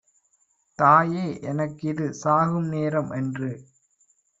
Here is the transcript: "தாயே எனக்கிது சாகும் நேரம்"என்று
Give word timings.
"தாயே 0.79 1.27
எனக்கிது 1.43 2.09
சாகும் 2.23 2.69
நேரம்"என்று 2.69 3.51